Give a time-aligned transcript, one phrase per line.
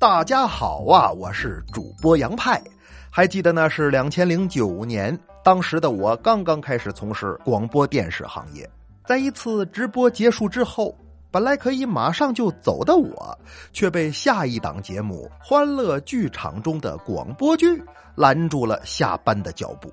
[0.00, 2.62] 大家好啊，我是主播杨派。
[3.10, 8.70] 还记得那是两千零九年，当时的我刚刚开始从事广播电视行业。
[9.04, 10.96] 在一次直播结束之后，
[11.32, 13.36] 本来可以马上就走的我，
[13.72, 17.82] 却被下一档节目《欢乐剧场》中的广播剧
[18.14, 19.92] 拦住了下班的脚步。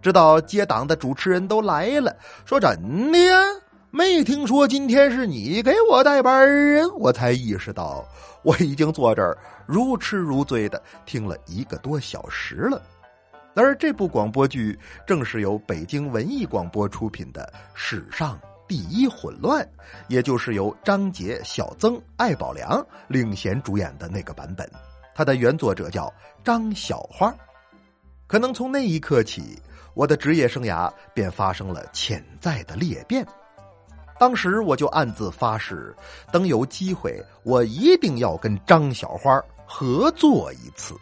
[0.00, 2.16] 直到接档的主持人都来了，
[2.46, 3.38] 说：“真的呀？
[3.94, 8.04] 没听说今天是你给我带班人，我才意识到。”
[8.42, 12.82] 我已经坐这儿如痴如醉的听了一个多小时了，
[13.54, 18.36] 而这部广播剧正是由北京文艺广播出品的《史上
[18.66, 19.62] 第一混乱》，
[20.08, 24.68] 也就是由张杰、小曾、艾宝良领衔主演的那个版本。
[25.14, 27.32] 它的原作者叫张小花。
[28.26, 29.56] 可能从那一刻起，
[29.94, 33.24] 我的职业生涯便发生了潜在的裂变。
[34.22, 35.92] 当时我就暗自发誓，
[36.30, 40.94] 等有机会，我一定要跟张小花合作一次。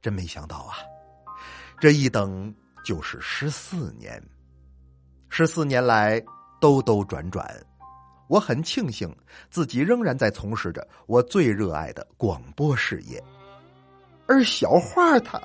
[0.00, 0.78] 真没想到啊，
[1.78, 2.50] 这一等
[2.86, 4.18] 就是十四年。
[5.28, 6.18] 十四年来
[6.58, 7.46] 兜兜转转，
[8.28, 9.14] 我很庆幸
[9.50, 13.22] 自己仍然在从事着我最热爱的广播事业，
[14.26, 15.38] 而小花她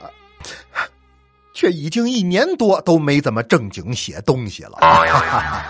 [1.53, 4.77] 却已经一年多都没怎么正经写东西了。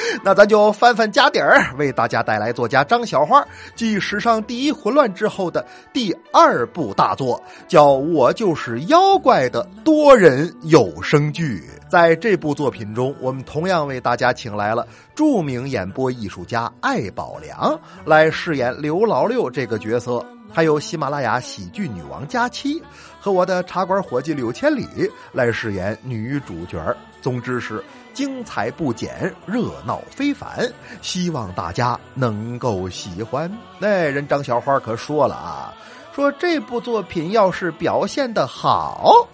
[0.22, 11.62] 那咱就翻翻家底儿，为大家带来作家张小花继史上第一混乱之后的第二部大作，叫《我就是妖怪》的多人有声剧。
[11.88, 22.82] 在这部作品中，我们同样为大家请来了著名演播艺术家艾宝良来饰演刘老六这个角色，还有喜马拉雅喜剧女王佳期
[23.20, 26.78] 和我的茶馆伙计柳千里来饰演女主角。
[27.20, 27.82] 总之是。
[28.14, 33.50] 精彩不减，热闹非凡，希望大家能够喜欢。
[33.78, 35.72] 那人张小花可说了啊，
[36.14, 39.26] 说这部作品要是表现的好，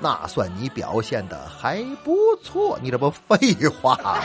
[0.00, 2.78] 那算你表现的还不错。
[2.80, 3.36] 你这不废
[3.68, 4.16] 话吗？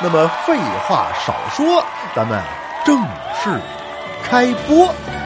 [0.00, 0.56] 那么废
[0.86, 2.40] 话少说，咱们
[2.84, 2.96] 正
[3.42, 3.60] 式
[4.22, 5.23] 开播。